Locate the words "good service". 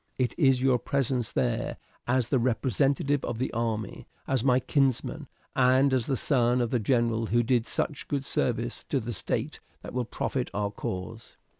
8.07-8.83